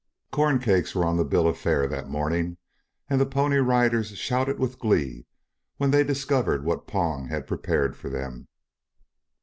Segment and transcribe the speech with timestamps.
[0.31, 2.57] Corn cakes were on the bill of fare that morning
[3.07, 5.27] and the Pony Riders shouted with glee
[5.77, 8.47] when they discovered what Pong had prepared for them.